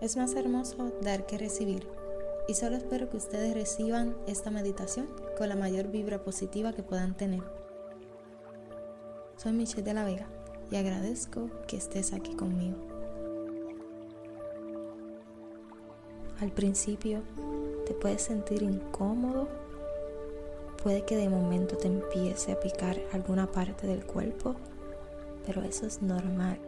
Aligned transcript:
Es 0.00 0.16
más 0.16 0.36
hermoso 0.36 0.92
dar 1.02 1.26
que 1.26 1.38
recibir. 1.38 1.88
Y 2.46 2.54
solo 2.54 2.76
espero 2.76 3.10
que 3.10 3.16
ustedes 3.16 3.52
reciban 3.52 4.16
esta 4.28 4.48
meditación 4.48 5.08
con 5.36 5.48
la 5.48 5.56
mayor 5.56 5.88
vibra 5.88 6.22
positiva 6.22 6.72
que 6.72 6.84
puedan 6.84 7.16
tener. 7.16 7.42
Soy 9.36 9.52
Michelle 9.52 9.82
de 9.82 9.94
la 9.94 10.04
Vega 10.04 10.28
y 10.70 10.76
agradezco 10.76 11.50
que 11.66 11.76
estés 11.76 12.12
aquí 12.12 12.36
conmigo. 12.36 12.76
Al 16.40 16.52
principio 16.52 17.22
te 17.84 17.92
puedes 17.92 18.22
sentir 18.22 18.62
incómodo, 18.62 19.48
puede 20.80 21.04
que 21.04 21.16
de 21.16 21.28
momento 21.28 21.76
te 21.76 21.88
empiece 21.88 22.52
a 22.52 22.60
picar 22.60 22.96
alguna 23.12 23.50
parte 23.50 23.88
del 23.88 24.06
cuerpo, 24.06 24.54
pero 25.44 25.62
eso 25.62 25.86
es 25.86 26.02
normal. 26.02 26.58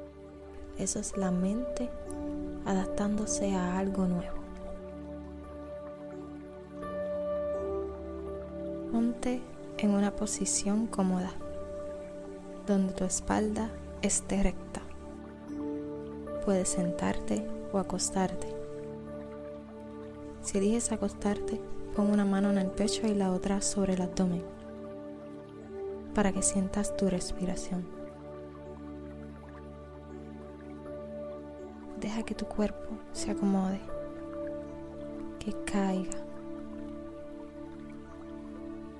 Eso 0.78 0.98
es 0.98 1.17
la 1.17 1.31
mente 1.31 1.89
adaptándose 2.64 3.55
a 3.55 3.78
algo 3.78 4.06
nuevo. 4.06 4.39
Ponte 8.92 9.41
en 9.78 9.91
una 9.91 10.11
posición 10.16 10.86
cómoda, 10.86 11.31
donde 12.66 12.92
tu 12.92 13.05
espalda 13.05 13.70
esté 14.03 14.42
recta. 14.42 14.83
Puedes 16.44 16.69
sentarte 16.69 17.47
o 17.72 17.78
acostarte. 17.78 18.48
Si 20.42 20.58
eliges 20.58 20.92
acostarte, 20.92 21.61
pon 21.94 22.11
una 22.11 22.25
mano 22.25 22.50
en 22.50 22.58
el 22.58 22.69
pecho 22.69 23.06
y 23.06 23.14
la 23.14 23.33
otra 23.33 23.61
sobre 23.61 23.94
el 23.94 24.03
abdomen 24.03 24.42
para 26.14 26.33
que 26.33 26.42
sientas 26.42 26.97
tu 26.97 27.08
respiración. 27.08 28.00
Deja 32.11 32.25
que 32.25 32.34
tu 32.34 32.44
cuerpo 32.44 32.89
se 33.12 33.30
acomode, 33.30 33.78
que 35.39 35.53
caiga. 35.64 36.19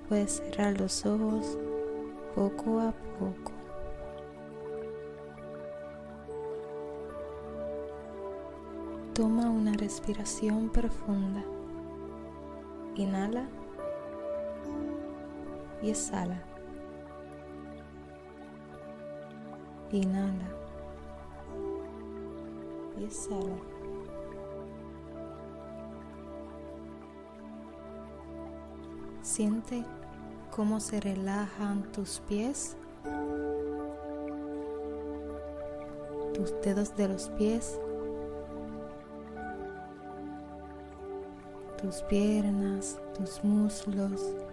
Puedes 0.09 0.37
cerrar 0.37 0.79
los 0.79 1.05
ojos 1.05 1.59
poco 2.37 2.79
a 2.79 2.93
poco. 3.19 3.51
Toma 9.13 9.51
una 9.51 9.73
respiración 9.73 10.71
profunda. 10.71 11.43
Inhala 12.95 13.49
y 15.83 15.91
exhala. 15.91 16.45
Inhala 19.91 20.60
Siente 29.23 29.85
cómo 30.51 30.81
se 30.81 31.01
relajan 31.01 31.91
tus 31.93 32.21
pies, 32.29 32.77
tus 36.35 36.53
dedos 36.61 36.95
de 36.97 37.09
los 37.09 37.31
pies, 37.31 37.79
tus 41.81 42.03
piernas, 42.03 43.01
tus 43.17 43.43
muslos. 43.43 44.50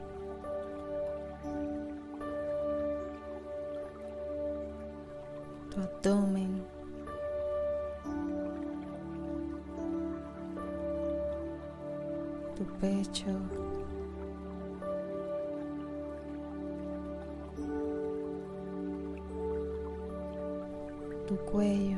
Tu 21.27 21.35
cuello. 21.39 21.97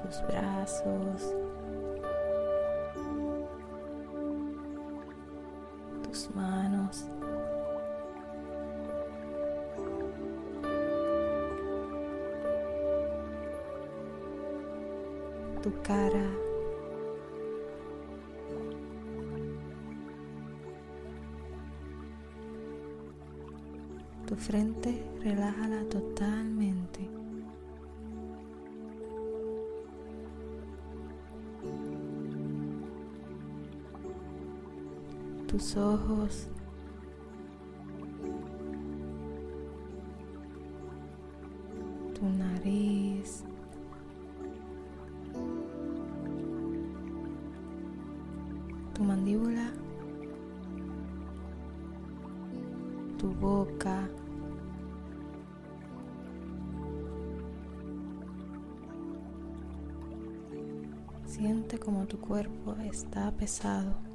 Tus 0.00 0.22
brazos. 0.28 1.34
Tus 35.54 35.76
ojos. 35.76 36.48
Tu 42.12 42.28
nariz, 42.28 43.44
tu 48.94 49.04
mandíbula, 49.04 49.70
tu 53.16 53.28
boca, 53.34 54.08
Siente 61.26 61.78
como 61.78 62.06
tu 62.06 62.18
cuerpo 62.18 62.74
está 62.90 63.30
pesado. 63.30 64.13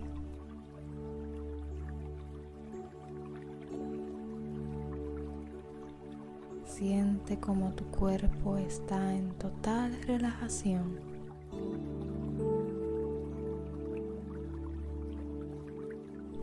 Como 7.38 7.72
tu 7.72 7.86
cuerpo 7.86 8.58
está 8.58 9.16
en 9.16 9.32
total 9.32 9.94
relajación. 10.04 11.00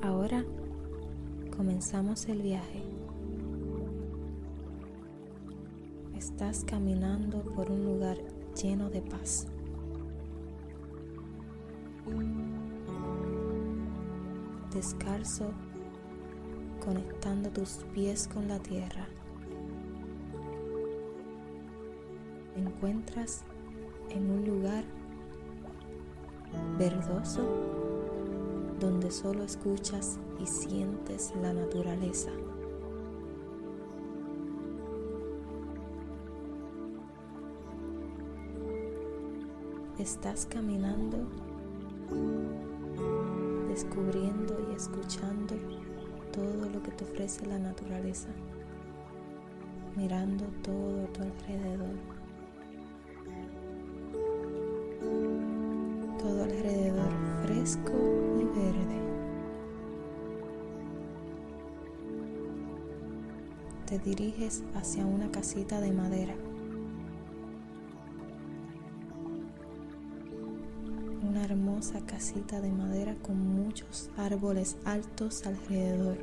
Ahora 0.02 0.44
comenzamos 1.56 2.26
el 2.26 2.42
viaje. 2.42 2.82
Estás 6.16 6.64
caminando 6.64 7.42
por 7.54 7.70
un 7.70 7.84
lugar 7.84 8.16
lleno 8.60 8.88
de 8.88 9.02
paz. 9.02 9.46
Descalzo, 14.72 15.50
conectando 16.84 17.50
tus 17.50 17.84
pies 17.92 18.28
con 18.28 18.48
la 18.48 18.58
tierra. 18.58 19.06
Encuentras 22.76 23.42
en 24.10 24.30
un 24.30 24.44
lugar 24.44 24.84
verdoso 26.78 27.40
donde 28.78 29.10
solo 29.10 29.44
escuchas 29.44 30.18
y 30.38 30.46
sientes 30.46 31.32
la 31.40 31.54
naturaleza. 31.54 32.28
Estás 39.98 40.44
caminando, 40.44 41.16
descubriendo 43.70 44.54
y 44.70 44.74
escuchando 44.74 45.54
todo 46.30 46.68
lo 46.68 46.82
que 46.82 46.90
te 46.90 47.04
ofrece 47.04 47.46
la 47.46 47.58
naturaleza, 47.58 48.28
mirando 49.96 50.44
todo 50.62 51.04
a 51.04 51.06
tu 51.06 51.22
alrededor. 51.22 52.15
Todo 56.26 56.42
alrededor 56.42 57.12
fresco 57.44 57.92
y 58.40 58.44
verde. 58.46 59.00
Te 63.86 64.00
diriges 64.00 64.64
hacia 64.74 65.06
una 65.06 65.30
casita 65.30 65.80
de 65.80 65.92
madera. 65.92 66.34
Una 71.22 71.44
hermosa 71.44 72.00
casita 72.04 72.60
de 72.60 72.72
madera 72.72 73.14
con 73.22 73.38
muchos 73.38 74.10
árboles 74.16 74.78
altos 74.84 75.46
alrededor. 75.46 76.18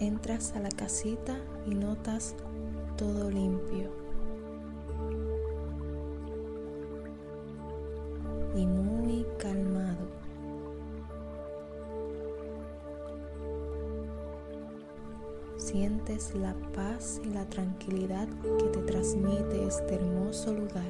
Entras 0.00 0.52
a 0.54 0.60
la 0.60 0.68
casita 0.68 1.34
y 1.66 1.74
notas 1.74 2.36
todo 2.98 3.30
limpio 3.30 4.07
tranquilidad 17.48 18.28
que 18.42 18.68
te 18.68 18.82
transmite 18.82 19.66
este 19.66 19.94
hermoso 19.94 20.54
lugar. 20.54 20.84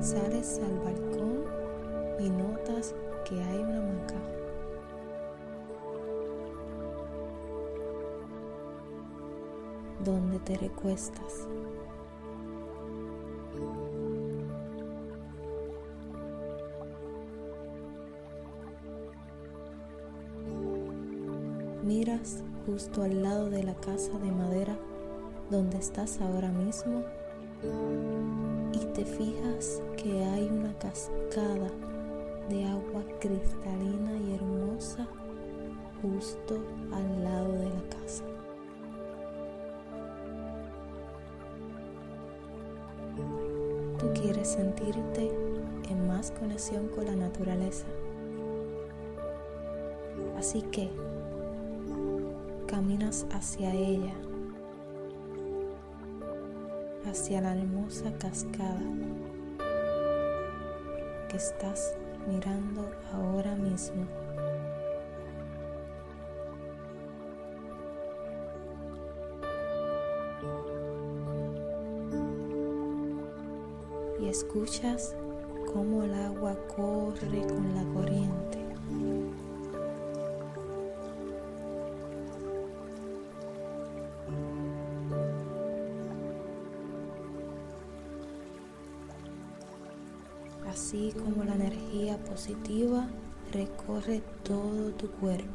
Sales 0.00 0.60
al 0.64 0.78
balcón 0.78 1.44
y 2.18 2.30
notas 2.30 2.94
que 3.28 3.40
hay 3.42 3.58
una 3.58 3.78
hamaca. 3.78 4.28
donde 10.04 10.38
te 10.38 10.56
recuestas. 10.56 11.46
Justo 22.66 23.02
al 23.02 23.22
lado 23.22 23.48
de 23.48 23.62
la 23.62 23.74
casa 23.74 24.18
de 24.18 24.32
madera 24.32 24.76
donde 25.50 25.78
estás 25.78 26.20
ahora 26.20 26.50
mismo 26.50 27.04
y 28.72 28.78
te 28.92 29.04
fijas 29.04 29.80
que 29.96 30.24
hay 30.24 30.48
una 30.48 30.72
cascada 30.78 31.70
de 32.48 32.64
agua 32.64 33.02
cristalina 33.20 34.16
y 34.16 34.34
hermosa 34.34 35.06
justo 36.02 36.58
al 36.92 37.24
lado 37.24 37.52
de 37.52 37.64
la 37.70 37.82
casa. 37.90 38.24
Tú 43.98 44.12
quieres 44.20 44.48
sentirte 44.48 45.30
en 45.88 46.06
más 46.08 46.32
conexión 46.32 46.88
con 46.88 47.06
la 47.06 47.16
naturaleza. 47.16 47.86
Así 50.36 50.62
que 50.62 50.90
caminas 52.68 53.26
hacia 53.32 53.74
ella, 53.74 54.14
hacia 57.10 57.40
la 57.40 57.56
hermosa 57.56 58.12
cascada 58.18 58.82
que 61.30 61.36
estás 61.38 61.96
mirando 62.28 62.90
ahora 63.12 63.56
mismo. 63.56 64.06
Y 74.20 74.28
escuchas 74.28 75.16
cómo 75.72 76.02
el 76.02 76.12
agua 76.12 76.54
corre 76.76 77.46
con 77.46 77.74
la 77.74 77.84
corriente. 77.94 78.58
Así 90.68 91.12
como 91.12 91.44
la 91.44 91.54
energía 91.54 92.18
positiva 92.18 93.08
recorre 93.52 94.22
todo 94.42 94.92
tu 94.92 95.10
cuerpo. 95.12 95.46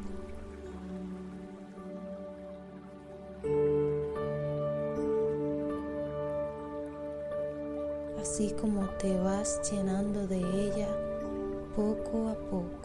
Así 8.20 8.52
como 8.60 8.88
te 8.98 9.16
vas 9.18 9.60
llenando 9.70 10.26
de 10.26 10.38
ella 10.38 10.88
poco 11.76 12.28
a 12.28 12.34
poco. 12.34 12.83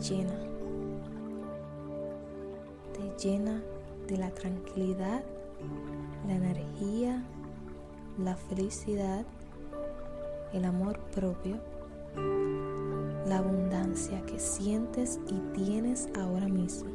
Llena, 0.00 0.38
te 2.92 3.26
llena 3.26 3.62
de 4.06 4.16
la 4.16 4.30
tranquilidad, 4.30 5.22
la 6.26 6.34
energía, 6.34 7.24
la 8.18 8.36
felicidad, 8.36 9.24
el 10.52 10.64
amor 10.64 10.98
propio, 11.14 11.58
la 13.26 13.38
abundancia 13.38 14.22
que 14.26 14.38
sientes 14.38 15.18
y 15.28 15.38
tienes 15.54 16.08
ahora 16.16 16.48
mismo. 16.48 16.90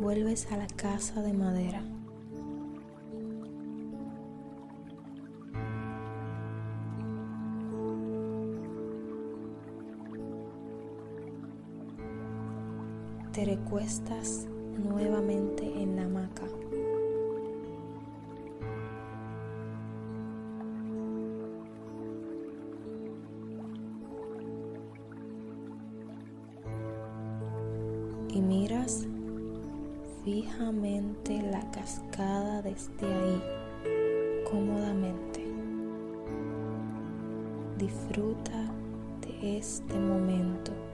Vuelves 0.00 0.50
a 0.52 0.56
la 0.56 0.66
casa 0.66 1.22
de 1.22 1.32
madera. 1.32 1.82
Recuestas 13.56 14.46
nuevamente 14.76 15.64
en 15.64 15.96
la 15.96 16.04
hamaca. 16.04 16.46
Y 28.28 28.40
miras 28.40 29.06
fijamente 30.24 31.40
la 31.50 31.70
cascada 31.70 32.60
desde 32.62 33.06
ahí, 33.06 33.42
cómodamente. 34.50 35.44
Disfruta 37.78 38.70
de 39.22 39.58
este 39.58 39.98
momento 39.98 40.85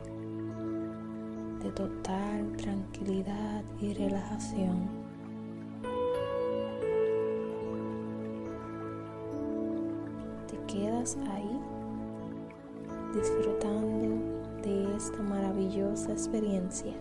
total 1.74 2.52
tranquilidad 2.56 3.62
y 3.80 3.94
relajación. 3.94 4.88
Te 10.48 10.58
quedas 10.72 11.16
ahí 11.30 11.60
disfrutando 13.14 14.62
de 14.62 14.96
esta 14.96 15.22
maravillosa 15.22 16.12
experiencia. 16.12 16.94